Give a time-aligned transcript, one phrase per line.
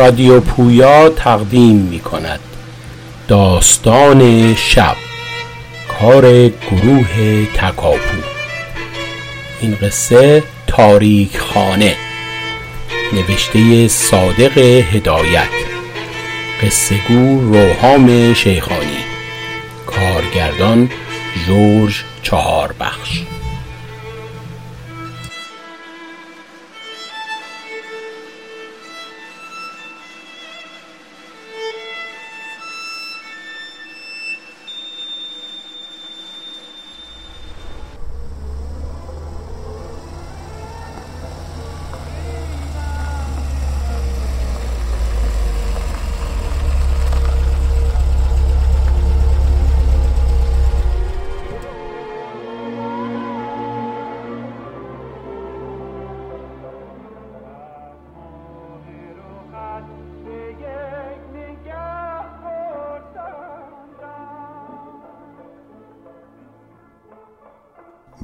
[0.00, 2.40] رادیو پویا تقدیم می کند
[3.28, 4.96] داستان شب.
[6.00, 8.18] کار گروه تکاپو.
[9.60, 11.96] این قصه تاریک خانه
[13.12, 14.58] نوشته صادق
[14.92, 15.48] هدایت.
[16.62, 19.04] قصه گو روحام شیخانی.
[19.86, 20.90] کارگردان
[21.46, 22.72] جورج چهار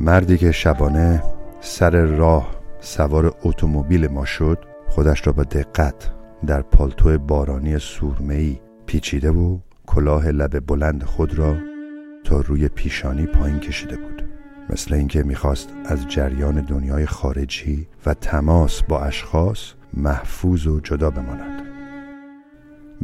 [0.06, 1.22] مردی که شبانه
[1.60, 6.10] سر راه سوار اتومبیل ما شد خودش را با دقت
[6.46, 11.56] در پالتو بارانی سورمه‌ای پیچیده و کلاه لب بلند خود را
[12.24, 14.28] تا روی پیشانی پایین کشیده بود.
[14.70, 21.62] مثل اینکه می‌خواست از جریان دنیای خارجی و تماس با اشخاص محفوظ و جدا بماند.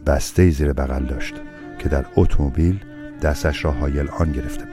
[0.07, 1.35] بسته زیر بغل داشت
[1.79, 2.81] که در اتومبیل
[3.23, 4.72] دستش را حایل آن گرفته بود.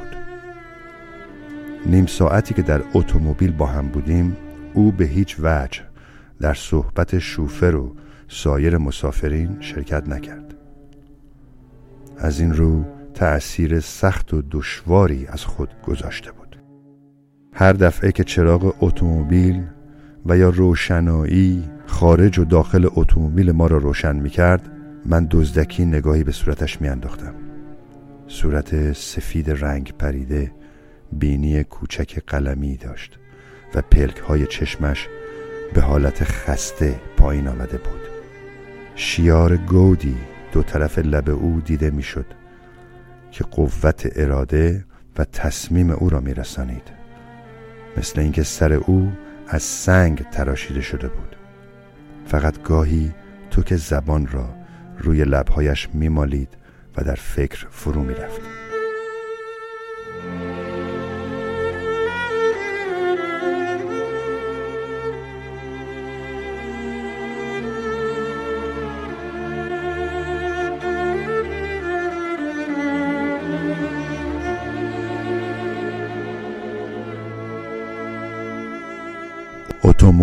[1.86, 4.38] نیم ساعتی که در اتومبیل با هم بودیم
[4.74, 5.82] او به هیچ وجه
[6.40, 7.96] در صحبت شوفر و
[8.28, 10.56] سایر مسافرین شرکت نکرد.
[12.18, 16.60] از این رو تأثیر سخت و دشواری از خود گذاشته بود.
[17.54, 19.64] هر دفعه که چراغ اتومبیل
[20.26, 24.72] و یا روشنایی خارج و داخل اتومبیل ما را روشن می کرد
[25.06, 27.34] من دزدکی نگاهی به صورتش می انداختم
[28.28, 30.52] صورت سفید رنگ پریده
[31.11, 33.20] بینی کوچک قلمی داشت
[33.75, 35.08] و پلک های چشمش
[35.73, 38.02] به حالت خسته پایین آمده بود.
[38.95, 40.17] شیار گودی
[40.52, 42.25] دو طرف لب او دیده می‌شد
[43.31, 44.86] که قوت اراده
[45.17, 46.99] و تصمیم او را میرسانید.
[47.97, 49.11] مثل اینکه سر او
[49.47, 51.36] از سنگ تراشیده شده بود.
[52.26, 53.11] فقط گاهی
[53.52, 54.49] تو که زبان را
[54.97, 56.58] روی لبهایش میمالید
[56.97, 58.41] و در فکر فرو می‌رفت.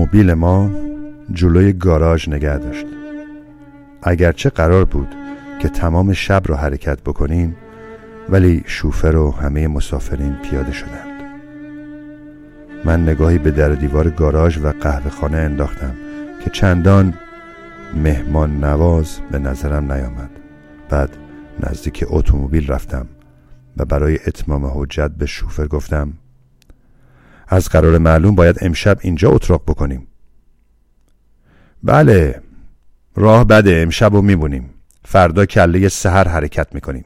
[0.06, 0.70] اتومبیل ما
[1.32, 2.86] جلوی گاراژ نگه داشت.
[4.02, 5.08] اگرچه قرار بود
[5.62, 7.56] که تمام شب را حرکت بکنیم
[8.28, 11.22] ولی شوفر و همه مسافرین پیاده شدند.
[12.84, 15.94] من نگاهی به در دیوار گاراژ و قهوه خانه انداختم
[16.44, 17.14] که چندان
[18.04, 20.30] مهمان نواز به نظرم نیامد.
[20.90, 21.10] بعد
[21.60, 23.06] نزدیک اتومبیل رفتم
[23.76, 26.12] و برای اتمام حجت به شوفر گفتم
[27.46, 30.06] از قرار معلوم باید امشب اینجا اتراق بکنیم.
[31.82, 32.42] بله
[33.14, 34.70] راه بده امشب رو میبونیم
[35.04, 37.04] فردا کله سهر حرکت می‌کنیم.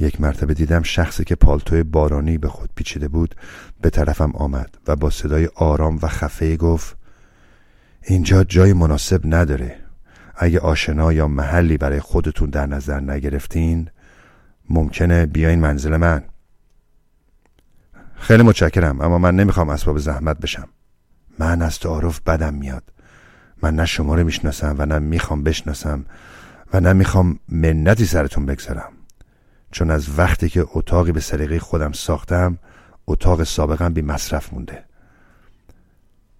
[0.00, 3.34] یک مرتبه دیدم شخصی که پالتوی بارانی به خود پیچیده بود
[3.80, 6.96] به طرفم آمد و با صدای آرام و خفه گفت
[8.04, 9.76] اینجا جای مناسب نداره.
[10.36, 13.90] اگه آشنا یا محلی برای خودتون در نظر نگرفتین
[14.70, 16.24] ممکنه بیاین منزل من.
[18.20, 20.68] خیلی متشکرم اما من نمی‌خوام اسباب زحمت بشم.
[21.38, 22.82] من از تعارف بدم میاد.
[23.62, 26.04] من نه شما رو می‌شناسم و نه می‌خوام بشناسم
[26.72, 28.92] و نه می‌خوام منتی سرتون بگذارم.
[29.70, 32.58] چون از وقتی که اتاقی به سلیقه خودم ساختم
[33.06, 34.84] اتاق سابقم بی مصرف مونده.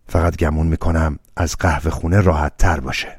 [0.07, 3.19] فقط گمون می‌کنم از قهوه خونه راحت تر باشه.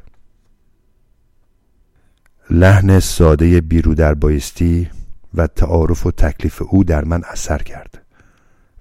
[2.50, 4.90] لحن ساده بیرو در بایستی
[5.34, 8.06] و تعارف و تکلیف او در من اثر کرد.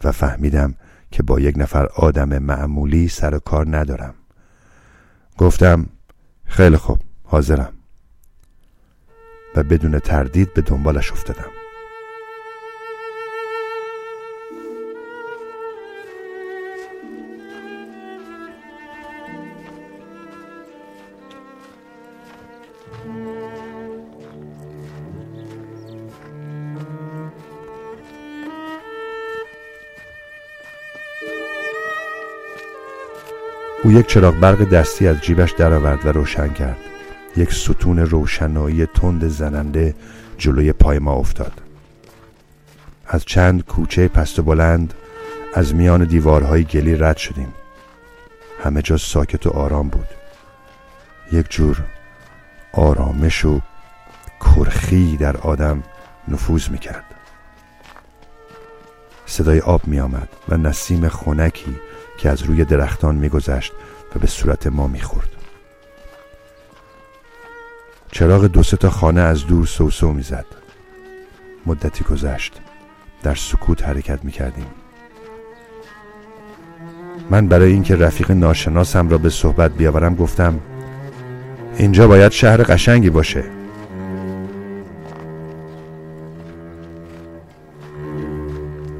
[0.04, 0.74] و فهمیدم
[1.10, 4.14] که با یک نفر آدم معمولی سر و کار ندارم.
[5.38, 5.86] گفتم
[6.44, 7.72] خیلی خوب حاضرم.
[9.56, 11.57] و بدون تردید به دنبالش افتادم.
[33.88, 36.76] او یک چراغ برق دستی از جیبش درآورد و روشن کرد.
[37.36, 39.94] یک ستون روشنایی تند زننده
[40.38, 41.52] جلوی پای ما افتاد.
[43.06, 44.94] از چند کوچه پست و بلند
[45.54, 47.54] از میان دیوارهای گلی رد شدیم.
[48.64, 50.08] همه جا ساکت و آرام بود.
[51.32, 51.82] یک جور
[52.72, 53.60] آرامش و
[54.40, 55.82] کرخی در آدم
[56.28, 57.04] نفوذ می کرد
[59.26, 61.76] صدای آب می آمد و نسیم خونکی
[62.18, 63.72] که از روی درختان می گذشت
[64.14, 65.28] و به صورت ما می خورد.
[68.12, 70.46] چراغ دو تا خانه از دور سوسو می زد.
[71.66, 72.60] مدتی گذشت
[73.22, 74.66] در سکوت حرکت می کردیم
[77.30, 80.60] من برای اینکه رفیق ناشناسم را به صحبت بیاورم گفتم
[81.76, 83.44] اینجا باید شهر قشنگی باشه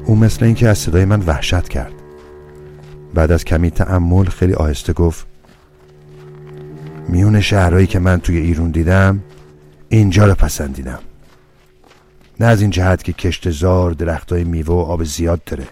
[0.05, 1.98] او مثل اینکه از صدای من وحشت کرد
[3.13, 5.27] بعد از کمی تعمل خیلی آهسته گفت
[7.07, 9.23] میون شهرهایی که من توی ایرون دیدم
[9.89, 10.99] اینجا رو پسندیدم.
[12.39, 15.63] نه از این جهت که کشتزار درختای میوه و آب زیاد داره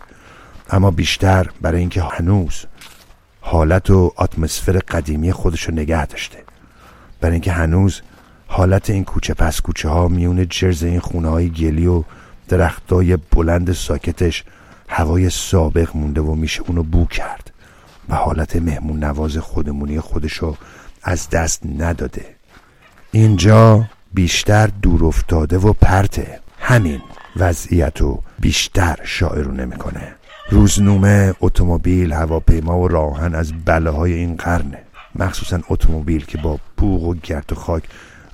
[0.70, 2.66] اما بیشتر برای اینکه هنوز
[3.42, 6.38] حالت و اتمسفر قدیمی خودش رو نگه داشته.
[7.22, 8.02] برای اینکه هنوز
[8.48, 12.04] حالت این کوچه پس کوچه ها میون جرز این خونه های گلی و
[12.48, 14.44] درختای بلند ساکتش
[14.88, 17.54] هوای سابق مونده و میشه اونو بو کرد
[18.10, 20.58] و حالت مهمون نواز خودمونی خودشو
[21.04, 22.26] از دست نداده.
[23.12, 27.02] اینجا بیشتر دور افتاده و پرته همین
[27.36, 30.16] وضعیت رو بیشتر شاعرونه می‌کنه
[30.50, 34.84] روزنامه اتومبیل هواپیما و راهن از بله های این قرنه
[35.16, 37.84] مخصوصا اتومبیل که با بوغ و گرد و خاک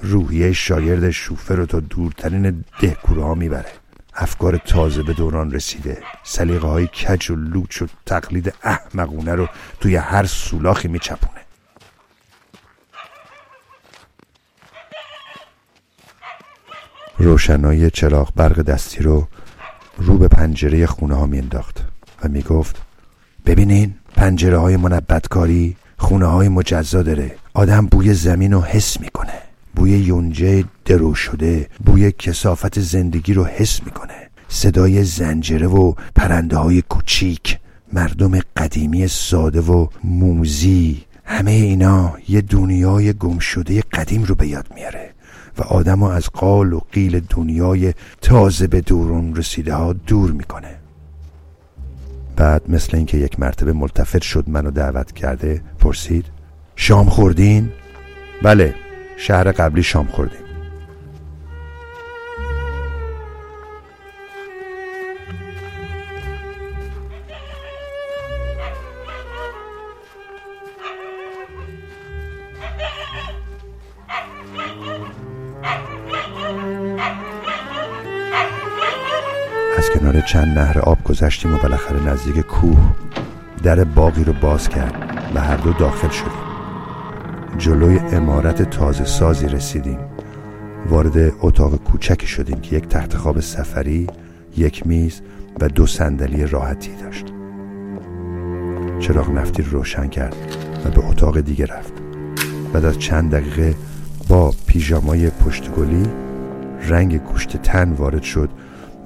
[0.02, 3.72] روحیه شاگرد شوفر رو تا دورترین دهکوره ها می‌بره.
[4.16, 6.04] افکار تازه به دوران رسیده.
[6.24, 9.48] سلیقه های کج و لوچ و تقلید احمقونه رو
[9.80, 11.42] توی هر سولاخی میچپونه.
[17.18, 19.28] روشنایی چراغ برق دستی رو
[19.98, 21.84] رو به پنجره خونه ها مینداخت
[22.24, 22.82] و می‌گفت
[23.46, 27.36] ببینین پنجره های منبتکاری خونه های مجزا داره.
[27.54, 29.23] آدم بوی زمین رو حس می‌کنه.
[29.76, 34.30] بوی یونجه درو شده بوی کسافت زندگی رو حس می‌کنه.
[34.48, 37.60] صدای زنجره و پرنده های کوچیک
[37.94, 45.10] مردم قدیمی ساده و موزی همه اینا یه دنیای گمشده قدیم رو به یاد میاره
[45.58, 50.76] و آدم از قال و قیل دنیای تازه به دورون رسیده ها دور می‌کنه.
[52.36, 56.26] بعد مثل اینکه یک مرتبه ملتفت شد منو دعوت کرده پرسید
[56.76, 57.70] شام خوردین؟
[58.44, 58.76] بله.
[59.18, 60.40] شهر قبلی شام خوردیم.
[79.78, 82.96] از کنار چند نهر آب گذشتیم و بالاخره نزدیک کوه
[83.64, 86.43] در باقی رو باز کرد و هر دو داخل شدیم.
[87.64, 90.00] جلوی امارت تازه سازی رسیدیم.
[90.90, 94.08] وارد اتاق کوچکی شدیم که یک تخت خواب سفری
[94.58, 95.22] یک میز
[95.60, 97.26] و دو صندلی راحتی داشت.
[99.00, 100.36] چراغ نفتی رو روشن کرد
[100.86, 101.94] و به اتاق دیگه رفت.
[102.74, 103.76] بعد از چند دقیقه
[104.28, 106.04] با پیژامای پشتگلی
[106.88, 108.50] رنگ گوشت تن وارد شد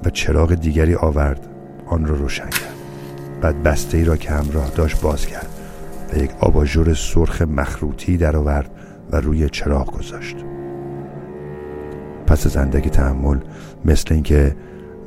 [0.04, 1.48] و چراغ دیگری آورد.
[1.86, 2.74] آن را روشن کرد.
[3.40, 5.57] بعد بسته ای را که همراه داشت باز کرد.
[6.12, 8.70] و یک آباژور سرخ مخروطی درآورد
[9.10, 10.36] و روی چراغ گذاشت.
[12.26, 13.38] پس از اندکی تحمل
[13.84, 14.56] مثل اینکه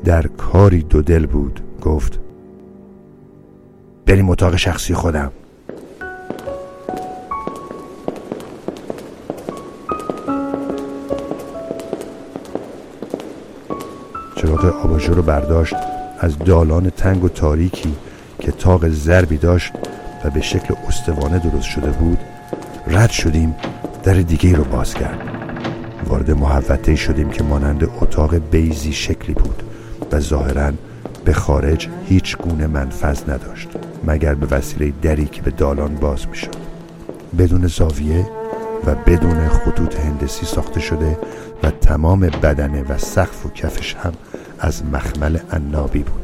[0.04, 2.20] در کاری دو دل بود گفت
[4.06, 5.32] بریم اتاق شخصی خودم.
[14.36, 15.76] چراغ آباژور رو برداشت
[16.20, 17.96] از دالان تنگ و تاریکی
[18.40, 19.74] که تاق زربی داشت
[20.26, 22.20] و به شکل استوانه درست شده بود
[22.88, 23.56] رد شدیم
[24.04, 25.20] در دیگه رو باز کرد
[26.08, 29.64] وارد محوطه شدیم که مانند اتاق بیزی شکلی بود
[30.12, 30.72] و ظاهرا
[31.26, 33.70] به خارج هیچ گونه منفذ نداشت
[34.04, 36.56] مگر به وسیله دری که به دالان باز می شد
[37.38, 38.28] بدون زاویه
[38.86, 41.18] و بدون خطوط هندسی ساخته شده
[41.64, 44.14] و تمام بدنه و سقف و کفش هم
[44.60, 46.21] از مخمل عنابی بود.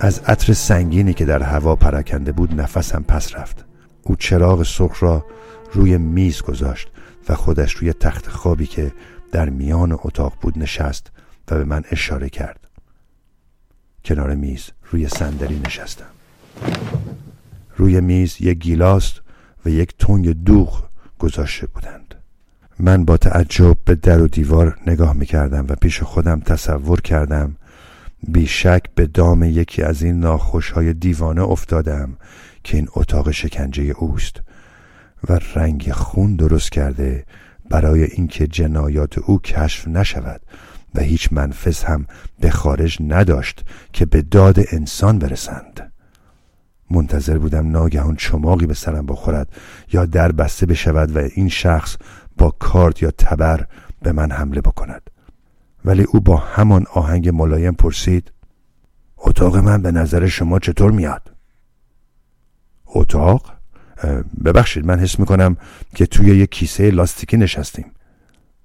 [0.00, 3.64] از عطر سنگینی که در هوا پراکنده بود نفسم پس رفت.
[4.02, 5.24] او چراغ سرخ را
[5.72, 6.88] روی میز گذاشت
[7.28, 8.92] و خودش روی تخت خوابی که
[9.32, 11.10] در میان اتاق بود نشست
[11.50, 12.60] و به من اشاره کرد.
[14.04, 16.04] کنار میز روی صندلی نشستم.
[17.76, 19.12] روی میز یک گیلاس
[19.64, 20.84] و یک تنگ دوغ
[21.18, 22.14] گذاشته بودند.
[22.78, 27.56] من با تعجب به در و دیوار نگاه می کردم و پیش خودم تصور کردم
[28.28, 32.16] بیشک به دام یکی از این ناخوش های دیوانه افتادم
[32.64, 34.40] که این اتاق شکنجه اوست
[35.28, 37.24] و رنگ خون درست کرده
[37.70, 40.40] برای اینکه جنایات او کشف نشود
[40.94, 42.06] و هیچ منفذ هم
[42.40, 45.92] به خارج نداشت که به داد انسان برسند.
[46.90, 49.48] منتظر بودم ناگهان چماقی به سرم بخورد
[49.92, 51.96] یا در بسته بشود و این شخص
[52.38, 53.66] با کارد یا تبر
[54.02, 55.10] به من حمله بکند.
[55.84, 58.32] ولی او با همان آهنگ ملایم پرسید
[59.16, 61.30] اتاق من به نظر شما چطور میاد؟
[62.86, 63.54] اتاق؟
[64.44, 65.56] ببخشید من حس می‌کنم
[65.94, 67.92] که توی یک کیسه لاستیکی نشستیم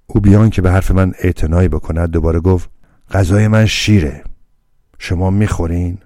[0.06, 2.70] او بیان که به حرف من اعتنایی بکند دوباره گفت
[3.10, 4.24] غذای من شیره
[4.98, 5.98] شما می‌خورین؟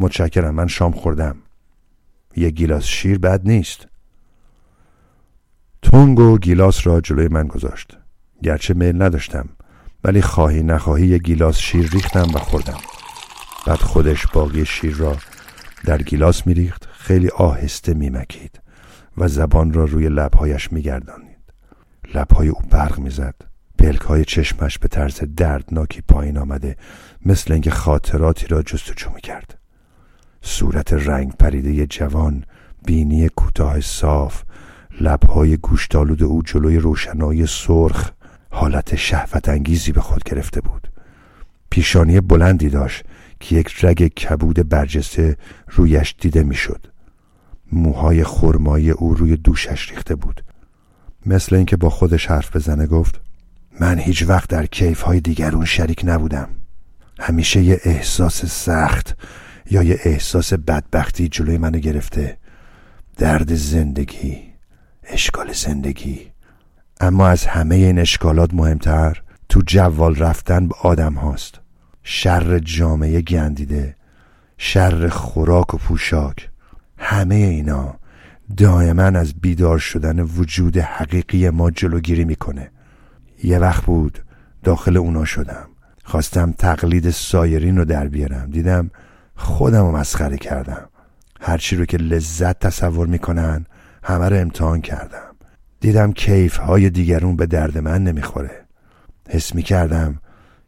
[0.00, 1.36] متشکرم من شام خوردم
[2.36, 3.86] یه گیلاس شیر بد نیست
[5.82, 7.96] تونگ و گیلاس را جلوی من گذاشت
[8.42, 9.48] گرچه میل نداشتم
[10.04, 12.78] ولی خواهی نخواهی یه گیلاس شیر ریختم و خوردم.
[13.66, 15.16] بعد خودش باقی شیر را
[15.84, 18.60] در گیلاس میریخت خیلی آهسته میمکید
[19.16, 21.38] و زبان را روی لبهایش میگردانید
[22.14, 23.34] لبهای او برق می‌زد
[23.78, 26.76] پلک های چشمش به طرز دردناکی پایین آمده
[27.26, 29.58] مثل اینکه خاطراتی را جستجو می‌کرد.
[30.42, 32.44] صورت رنگ پریده جوان
[32.84, 34.42] بینی کوتاه صاف
[35.00, 38.10] لبهای گوشتالود او جلوی روشنایی سرخ
[38.52, 40.88] حالت شهوت انگیزی به خود گرفته بود.
[41.70, 43.04] پیشانی بلندی داشت
[43.40, 45.36] که یک رگ کبود برجسته
[45.68, 46.86] رویش دیده می‌شد.
[47.72, 50.44] موهای خرمایی او روی دوشش ریخته بود.
[51.26, 53.20] مثل اینکه با خودش حرف بزنه گفت
[53.80, 56.48] من هیچ وقت در کیف های دیگرون شریک نبودم.
[57.20, 59.16] همیشه یه احساس سخت
[59.70, 62.38] یا یه احساس بدبختی جلوی منو گرفته.
[63.16, 64.38] درد زندگی
[65.02, 66.31] اشکال زندگی.
[67.02, 71.60] اما از همه این اشکالات مهمتر تو جوال رفتن به آدم هاست.
[72.02, 73.96] شر جامعه گندیده
[74.58, 76.48] شر خوراک و پوشاک.
[76.98, 77.94] همه اینا
[78.56, 82.70] دائما از بیدار شدن وجود حقیقی ما جلوگیری می‌کنه.
[83.44, 84.18] یه وقت بود
[84.64, 85.68] داخل اونا شدم.
[86.04, 88.50] خواستم تقلید سایرین رو در بیارم.
[88.50, 88.90] دیدم
[89.36, 90.88] خودم رو مسخره کردم.
[91.40, 93.66] هرچی رو که لذت تصور می‌کنن
[94.02, 95.31] همه رو امتحان کردم.
[95.82, 98.64] دیدم کیف های دیگرون به درد من نمی‌خوره.
[99.28, 100.18] حس می‌کردم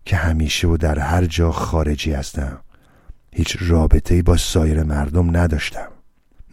[0.04, 2.58] که همیشه و در هر جا خارجی هستم.
[3.32, 5.88] هیچ رابطه با سایر مردم نداشتم.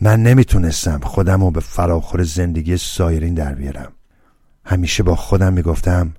[0.02, 3.92] من نمی‌تونستم خودم رو به فراخور زندگی سایرین در بیارم.
[4.66, 6.14] همیشه با خودم می‌گفتم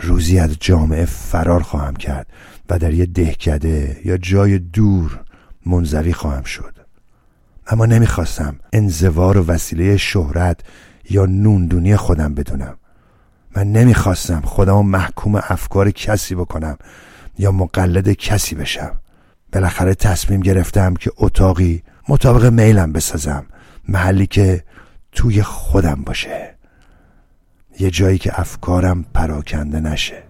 [0.00, 2.26] روزی از جامعه فرار خواهم کرد
[2.68, 5.20] و در یه دهکده یا جای دور
[5.66, 6.76] منزوی خواهم شد.
[7.66, 10.60] اما نمی‌خواستم انزوار و وسیله شهرت
[11.10, 12.76] یا نوندونی خودم بدونم.
[13.56, 16.78] من نمی‌خواستم خودم محکوم افکار کسی بکنم
[17.38, 18.98] یا مقلد کسی بشم.
[19.52, 23.46] بالاخره تصمیم گرفتم که اتاقی مطابق میلم بسازم.
[23.88, 24.64] محلی که
[25.12, 26.54] توی خودم باشه.
[27.80, 30.25] یه جایی که افکارم پراکنده نشه.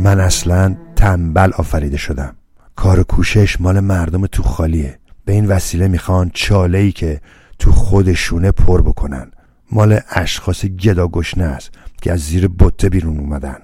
[0.00, 2.36] من اصلا تنبل آفریده شدم.
[2.76, 4.98] کار کوشش مال مردم تو خالیه.
[5.24, 7.20] به این وسیله می‌خوان چاله ای که
[7.58, 9.30] تو خودشونه پر بکنن.
[9.72, 11.70] مال اشخاص گداگشنه است
[12.02, 13.58] که از زیر بطه بیرون اومدن.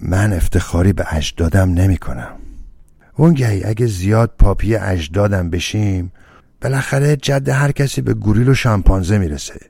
[0.00, 2.36] من افتخاری به اجدادم نمی کنم
[3.16, 6.12] اونگهی اگه زیاد پاپی اجدادم بشیم
[6.60, 9.60] بالاخره جد هر کسی به گوریل و شامپانزه می‌رسه.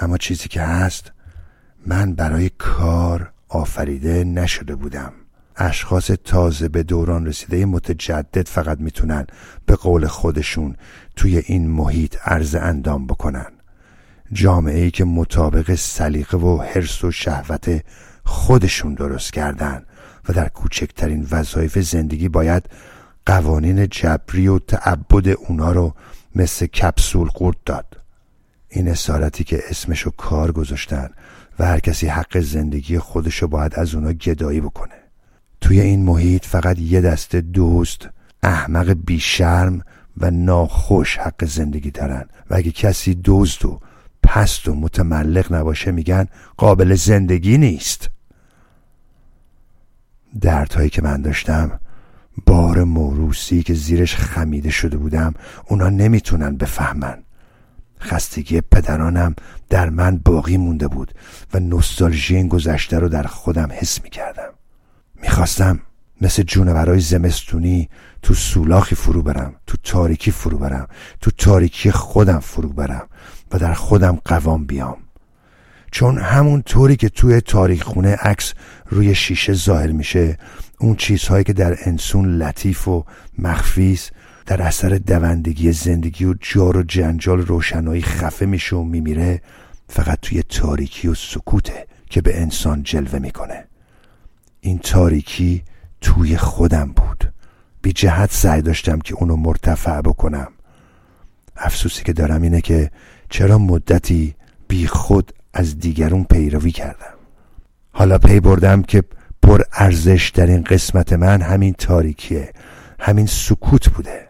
[0.00, 1.12] اما چیزی که هست
[1.86, 5.12] من برای کار آفریده نشده بودم.
[5.56, 9.26] اشخاص تازه به دوران رسیده متجدد فقط می‌تونن
[9.66, 10.76] به قول خودشون
[11.16, 13.46] توی این محیط عرض اندام بکنن.
[14.32, 17.84] جامعه ای که مطابق سلیقه و حرس و شهوت
[18.24, 19.86] خودشون درست کردن
[20.28, 22.68] و در کوچکترین وظایف زندگی باید
[23.26, 25.94] قوانین جبری و تعبد اونا رو
[26.34, 28.00] مثل کپسول قورت داد.
[28.68, 31.10] این اسارتی که اسمشو کار گذاشتن
[31.58, 35.03] و هر کسی حق زندگی خودشو باید از اونا گدایی بکنه.
[35.64, 38.08] توی این محیط فقط یه دسته دوست
[38.42, 39.82] احمق بیشرم
[40.16, 43.80] و ناخوش حق زندگی دارن و اگه کسی دوست و
[44.22, 48.10] پست و متملق نباشه میگن قابل زندگی نیست.
[50.40, 51.80] دردهایی که من داشتم
[52.46, 55.34] بار موروسی که زیرش خمیده شده بودم
[55.68, 57.18] اونا نمی‌تونن بفهمن.
[58.00, 59.34] خستگی پدرانم
[59.68, 61.14] در من باقی مونده بود
[61.54, 64.53] و نوستالژی این گذشته رو در خودم حس می کردم
[65.24, 65.80] می‌خواستم
[66.20, 67.88] مثل جونورای زمستونی
[68.22, 70.88] تو سولاخی فرو برم تو تاریکی فرو برم
[71.20, 73.08] تو تاریکی خودم فرو برم
[73.52, 74.96] و در خودم قوام بیام.
[75.90, 78.54] چون همون طوری که توی تاریخ خونه عکس
[78.86, 80.38] روی شیشه ظاهر میشه
[80.78, 83.04] اون چیزهایی که در انسون لطیف و
[83.38, 84.12] مخفیست
[84.46, 89.42] در اثر دوندگی زندگی و جار و جنجال روشنایی خفه میشه و میمیره
[89.88, 93.64] فقط توی تاریکی و سکوته که به انسان جلوه می‌کنه.
[94.64, 95.62] این تاریکی
[96.00, 97.32] توی خودم بود.
[97.82, 100.48] بی جهت سعی داشتم که اونو مرتفع بکنم.
[101.56, 102.90] افسوسی که دارم اینه که
[103.30, 104.34] چرا مدتی
[104.68, 107.14] بی خود از دیگرون پیروی کردم.
[107.92, 109.02] حالا پی بردم که
[109.42, 112.52] پر ارزش در این قسمت من همین تاریکیه.
[113.00, 114.28] همین سکوت بوده.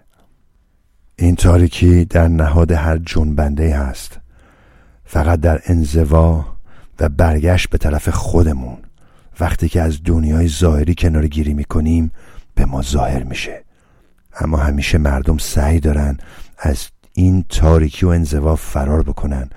[1.16, 4.20] این تاریکی در نهاد هر جنبنده هست.
[5.04, 6.44] فقط در انزوا
[7.00, 8.83] و برگشت به طرف خودمون.
[9.40, 12.12] وقتی که از دنیای ظاهری کنار گیری می‌کنیم
[12.54, 13.64] به ما ظاهر میشه.
[14.40, 16.18] اما همیشه مردم سعی دارن
[16.58, 19.50] از این تاریکی و انزوا فرار بکنن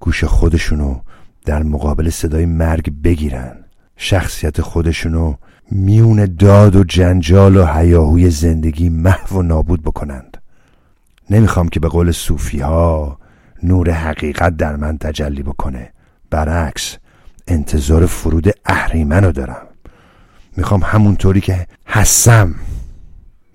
[0.00, 1.00] گوش خودشونو
[1.44, 3.56] در مقابل صدای مرگ بگیرن.
[3.96, 5.34] شخصیت خودشونو
[5.70, 10.36] میون داد و جنجال و حیاهوی زندگی محو و نابود بکنند.
[11.30, 13.18] نمی‌خوام که به قول صوفی ها
[13.62, 15.92] نور حقیقت در من تجلی بکنه.
[16.30, 16.96] برعکس
[17.48, 19.66] انتظار فرود اهریمن دارم.
[20.56, 22.54] می‌خوام همونطوری که هستم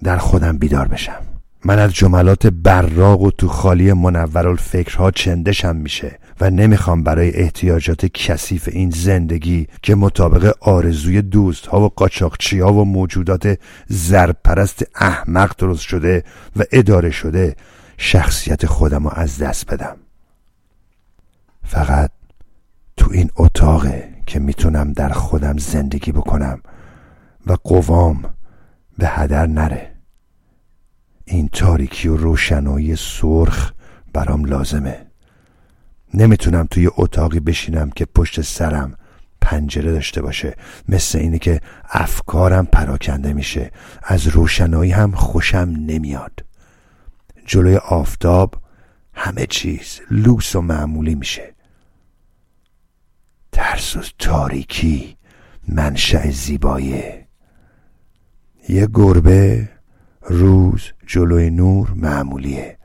[0.04, 1.22] در خودم بیدار بشم.
[1.66, 8.06] من از جملات براق و تو خالی منور الفکرها چندشم میشه و نمی‌خوام برای احتیاجات
[8.06, 15.56] کثیف این زندگی که مطابق آرزوی دوست ها و قاچاقچی ها و موجودات زرپرست احمق
[15.58, 16.24] درست شده
[16.56, 17.56] و اداره شده
[17.98, 19.98] شخصیت خودم رو از دست بدم.
[21.64, 22.12] فقط
[23.08, 26.62] تو این اتاقه که می‌تونم در خودم زندگی بکنم
[27.46, 28.24] و قوام
[28.98, 29.92] به هدر نره.
[31.26, 33.72] این تاریکی و روشنایی سرخ
[34.14, 35.06] برام لازمه.
[36.14, 38.94] نمی‌تونم توی اتاقی بشینم که پشت سرم
[39.42, 40.56] پنجره داشته باشه.
[40.90, 43.72] مثل اینه که افکارم پراکنده میشه.
[44.04, 46.46] از روشنایی هم خوشم نمیاد.
[47.46, 48.56] جلوی آفتاب
[49.14, 51.57] همه چیز لوس و معمولی میشه.
[53.78, 55.18] ترس و تاریکی
[55.68, 57.28] منشأ زیبایه
[58.70, 59.70] یه گربه
[60.22, 62.78] روز جلوی نور معمولیه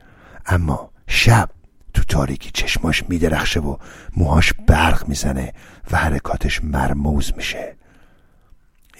[0.45, 1.49] اما شب
[1.93, 3.77] تو تاریکی چشماش میدرخشه و
[4.17, 5.53] موهاش برق می‌زنه
[5.91, 7.75] و حرکاتش مرموز میشه.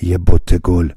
[0.02, 0.90] یه بوت گل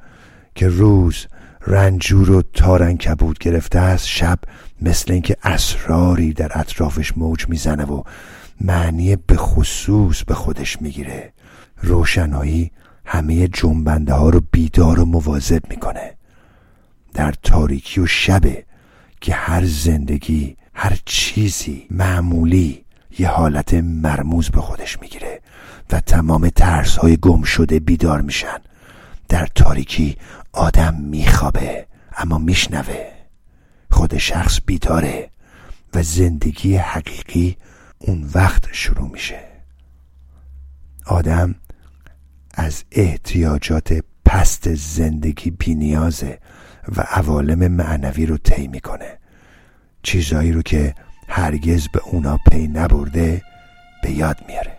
[0.54, 1.26] که روز
[1.66, 4.38] رنجور و تارن کبود گرفته است شب
[4.82, 8.02] مثل اینکه اسراری در اطرافش موج می‌زنه و
[8.60, 11.32] معنی به خصوص به خودش می‌گیره.
[11.76, 12.70] روشنایی
[13.04, 16.16] همه جنبنده ها رو بیدار و مواظب می‌کنه.
[17.14, 18.64] در تاریکی و شبه
[19.20, 22.84] که هر زندگی هر چیزی معمولی
[23.18, 25.40] یه حالت مرموز به خودش می‌گیره
[25.90, 28.58] و تمام ترس های گم شده بیدار میشن.
[29.28, 30.16] در تاریکی
[30.52, 33.06] آدم میخوابه اما میشنوه.
[33.90, 35.30] خود شخص بیداره
[35.94, 37.56] و زندگی حقیقی
[37.98, 39.40] اون وقت شروع میشه.
[41.06, 41.54] آدم
[42.54, 46.38] از احتیاجات پست زندگی بینیازه
[46.96, 49.18] و عوالم معنوی رو طی می‌کنه.
[50.02, 50.94] چیزایی رو که
[51.28, 53.42] هرگز به اونا پی نبرده
[54.02, 54.75] به یاد میاره.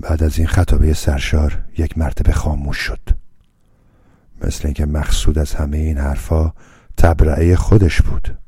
[0.00, 3.00] بعد از این خطابه سرشار یک مرتبه خاموش شد.
[4.44, 6.52] مثل اینکه مقصود از همه این حرفا
[6.96, 8.38] تبرعه خودش بود.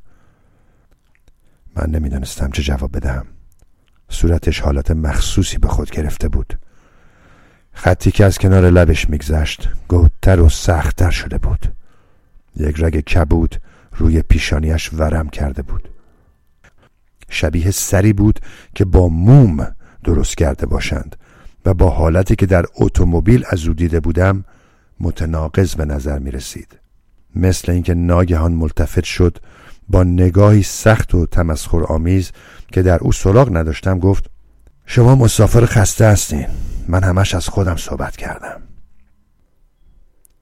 [1.76, 3.26] من نمی‌دانستم چه جواب بدهم.
[4.08, 6.58] صورتش حالت مخصوصی به خود گرفته بود.
[7.72, 11.72] خطی که از کنار لبش میگذشت گودتر و سختتر شده بود.
[12.56, 13.56] یک رگ کبود
[13.92, 15.88] روی پیشانیش ورم کرده بود.
[17.28, 18.40] شبیه سری بود
[18.74, 21.16] که با موم درست کرده باشند.
[21.64, 24.44] و با حالتی که در اتومبیل از او دیده بودم
[25.01, 26.79] متناقض به نظر می رسید.
[27.37, 29.38] مثل اینکه ناگهان ملتفت شد
[29.88, 32.33] با نگاهی سخت و تمسخر آمیز
[32.72, 34.31] که در او سراغ نداشتم گفت
[34.87, 36.46] شما مسافر خسته هستین.
[36.88, 38.62] من همش از خودم صحبت کردم.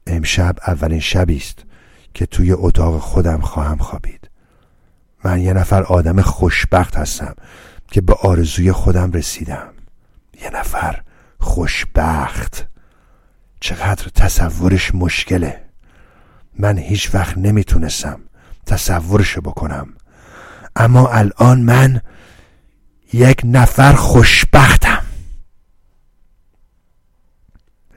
[0.06, 1.58] امشب اولین شبی است
[2.14, 4.30] که توی اتاق خودم خواهم خوابید.
[5.24, 7.34] من یه نفر آدم خوشبخت هستم
[7.88, 9.68] که به آرزوی خودم رسیدم.
[10.42, 11.02] یه نفر
[11.40, 12.66] خوشبخت.
[13.60, 15.64] چقدر تصورش مشکله.
[16.58, 18.20] من هیچ وقت نمی‌تونستم
[18.66, 19.88] تصورش بکنم.
[20.76, 22.00] اما الان من
[23.12, 25.02] یک نفر خوشبختم.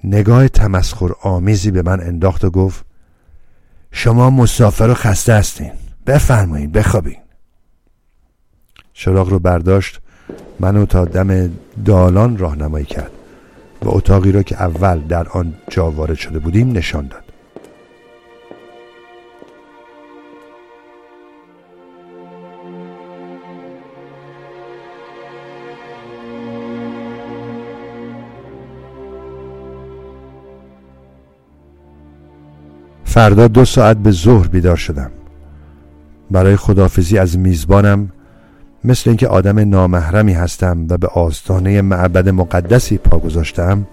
[0.04, 2.86] نگاه تمسخر آمیزی به من انداخت و گفت
[3.92, 5.72] شما مسافر و خسته هستین.
[6.08, 7.18] بفرمایید بخوابین.
[8.94, 10.00] چراغ رو برداشت
[10.60, 11.52] منو تا دم
[11.86, 13.12] دالان راهنمایی کرد.
[13.84, 17.24] و اتاقی را که اول در آن جا وارد شده بودیم نشان داد.
[33.06, 35.12] فردا دو ساعت به ظهر بیدار شدم.
[36.32, 38.10] برای خدافزی از میزبانم
[38.86, 43.88] مثل اینکه آدم نامحرمی هستم و به آستانه معبد مقدسی پا گذاشتم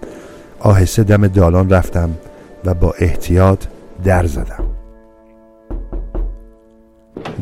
[0.59, 2.09] آهسته دم دالان رفتم
[2.65, 3.65] و با احتیاط
[4.03, 4.63] در زدم.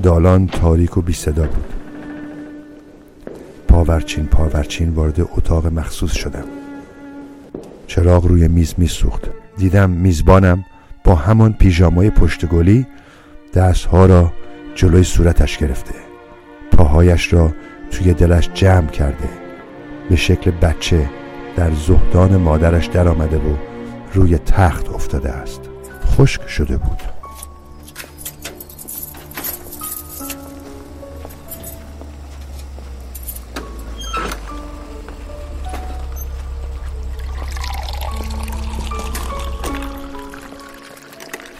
[0.04, 1.74] دالان تاریک و بی صدا بود.
[3.68, 6.46] پاورچین پاورچین وارد اتاق مخصوص شدم.
[7.88, 10.66] چراغ روی میز می سوخت دیدم میزبانم
[11.04, 12.88] با همان پیژامای پشتگلی
[13.54, 14.32] دستها را
[14.76, 16.09] جلوی صورتش گرفته.
[16.90, 17.54] پاهایش را
[17.92, 19.30] توی دلش جمع کرده.
[20.10, 21.10] به شکل بچه
[21.56, 23.56] در زهدان مادرش در آمده و
[24.14, 25.62] روی تخت افتاده است.
[26.06, 27.02] خشک شده بود.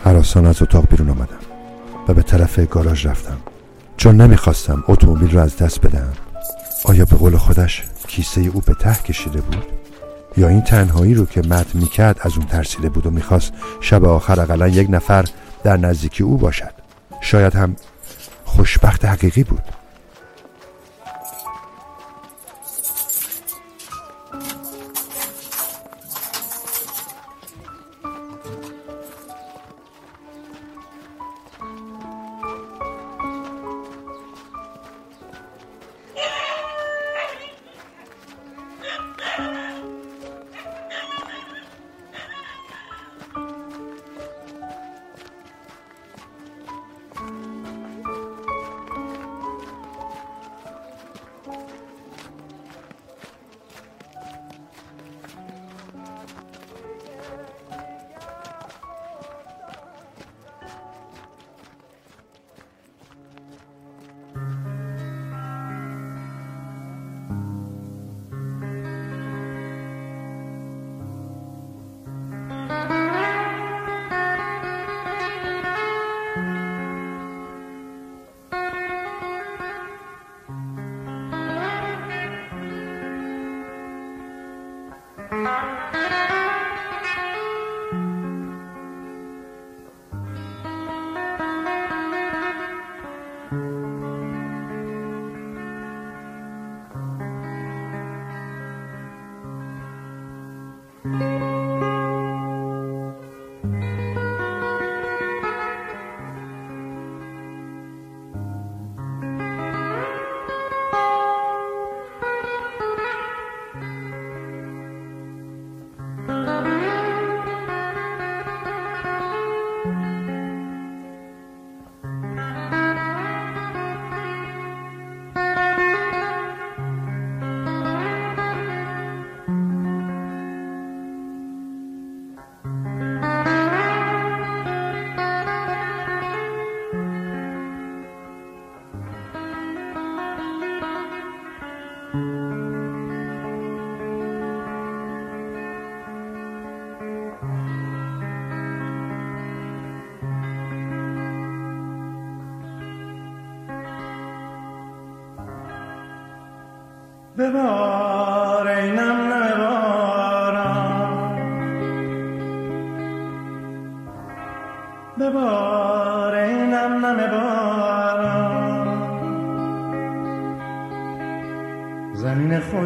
[0.04, 1.40] حراسان از اتاق بیرون آمدم
[2.08, 3.49] و به طرف گاراژ رفتم.
[4.00, 6.14] چون نمی‌خواستم اتومبیل را از دست بدم
[6.84, 9.66] آیا به قول خودش کیسه او به ته کشیده بود؟
[10.38, 14.40] یا این تنهایی رو که مد می‌کرد از اون ترسیده بود و می‌خواست شب آخر
[14.40, 15.26] اقلا یک نفر
[15.64, 16.72] در نزدیکی او باشد؟
[17.22, 17.76] شاید هم
[18.46, 19.64] خوشبخت حقیقی بود.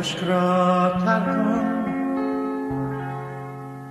[0.04, 1.66] خشک را تر کن.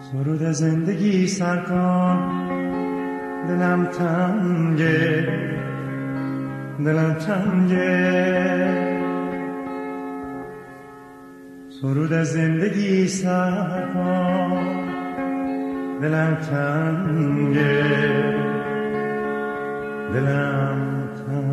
[0.00, 2.18] سرود زندگی سر کن.
[3.48, 5.28] دلم تنگه
[6.84, 7.92] دلم تنگه
[11.80, 14.66] سرود زندگی سر کن.
[16.02, 17.84] دلم تنگه
[20.14, 20.78] دلم
[21.26, 21.51] تنگه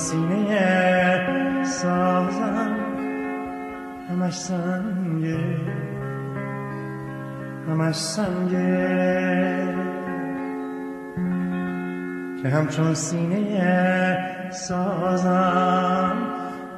[0.00, 2.76] سینه سازم.
[4.10, 5.38] همش سنگه.
[7.68, 9.74] همش سنگه.
[12.42, 16.12] که همچون سینه سازم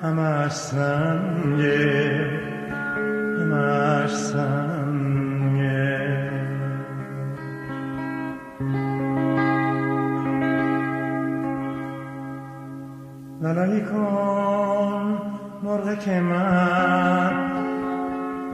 [0.02, 2.31] همش سنگه.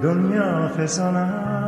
[0.03, 1.59] دنیا فسانم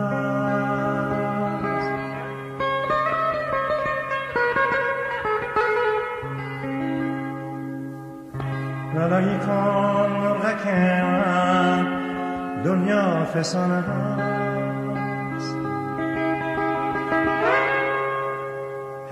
[8.95, 10.67] لالایی کن مرغک
[12.65, 15.57] دنیا فسانه هست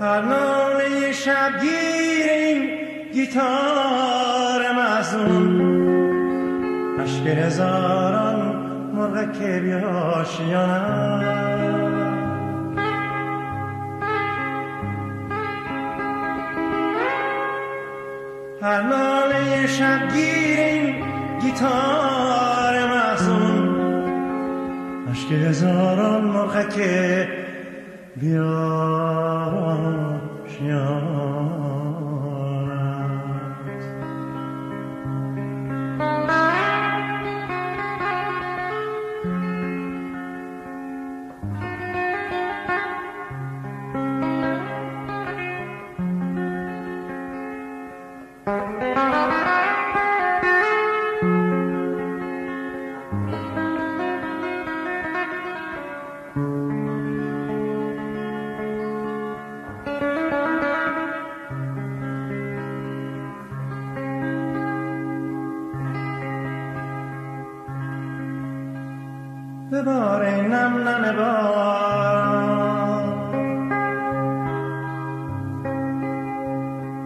[0.01, 2.69] هر ناله شبگیر این
[3.13, 5.61] گیتار مزون
[6.99, 8.48] عشق هزاران
[9.09, 11.09] مرغک بیاشیانه
[18.61, 20.95] هر ناله شبگیر این
[21.41, 23.75] گیتار محزون
[25.11, 26.81] عشق هزاران مرغک
[28.15, 29.09] بیاشیانه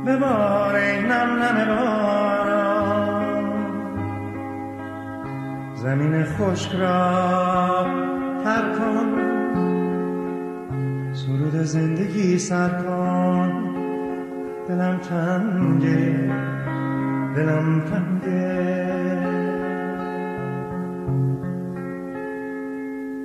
[0.06, 2.54] ببار ای نم نم بار
[5.76, 7.86] زمین خشک را
[8.44, 9.34] تر کن
[11.14, 13.52] سرود زندگی سر کن
[14.68, 16.32] دلم تنگه
[17.36, 19.24] دلم تنگه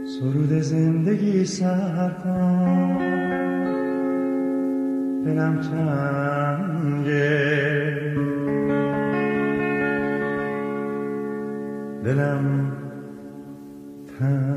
[0.04, 2.98] سرود زندگی سر کن
[5.24, 7.08] دلم تنگه.
[12.04, 12.72] دلم
[14.18, 14.47] تنگه.